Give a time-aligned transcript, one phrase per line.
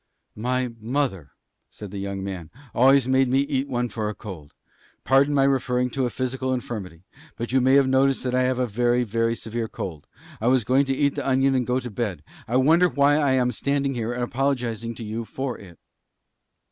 [0.35, 1.29] "My mother,"
[1.69, 4.55] said the young man, "always made me eat one for a cold.
[5.03, 7.03] Pardon my referring to a physical infirmity;
[7.37, 10.07] but you may have noticed that I have a very, very severe cold.
[10.41, 12.23] I was going to eat the onion and go to bed.
[12.47, 15.77] I wonder why I am standing here and apologizing to you for it."